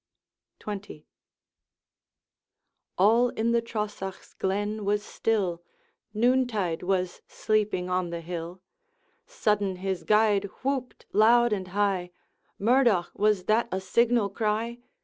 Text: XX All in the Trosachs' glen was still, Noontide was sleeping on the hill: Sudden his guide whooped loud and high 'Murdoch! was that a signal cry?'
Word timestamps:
XX 0.59 1.05
All 2.97 3.29
in 3.29 3.51
the 3.51 3.61
Trosachs' 3.61 4.33
glen 4.33 4.83
was 4.83 5.03
still, 5.05 5.61
Noontide 6.11 6.81
was 6.81 7.21
sleeping 7.27 7.87
on 7.87 8.09
the 8.09 8.21
hill: 8.21 8.63
Sudden 9.27 9.75
his 9.75 10.03
guide 10.03 10.45
whooped 10.63 11.05
loud 11.13 11.53
and 11.53 11.67
high 11.67 12.09
'Murdoch! 12.57 13.11
was 13.13 13.43
that 13.43 13.69
a 13.71 13.79
signal 13.79 14.31
cry?' 14.31 14.79